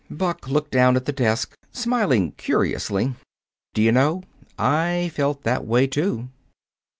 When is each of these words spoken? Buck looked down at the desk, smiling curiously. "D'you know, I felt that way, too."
Buck 0.09 0.47
looked 0.47 0.71
down 0.71 0.95
at 0.95 1.05
the 1.05 1.11
desk, 1.11 1.55
smiling 1.71 2.31
curiously. 2.31 3.13
"D'you 3.75 3.91
know, 3.91 4.23
I 4.57 5.11
felt 5.13 5.43
that 5.43 5.63
way, 5.63 5.85
too." 5.85 6.29